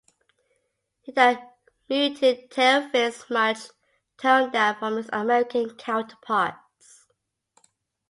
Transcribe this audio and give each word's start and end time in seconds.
It 1.03 1.15
had 1.15 1.47
muted 1.87 2.49
tailfins, 2.49 3.29
much 3.29 3.69
toned-down 4.17 4.79
from 4.79 4.97
its 4.97 5.09
American 5.13 5.75
counterparts. 5.75 7.05